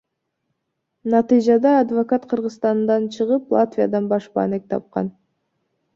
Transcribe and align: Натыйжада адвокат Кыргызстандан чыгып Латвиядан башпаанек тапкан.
Натыйжада 1.13 1.71
адвокат 1.83 2.23
Кыргызстандан 2.31 3.03
чыгып 3.13 3.43
Латвиядан 3.55 4.05
башпаанек 4.11 4.63
тапкан. 4.71 5.07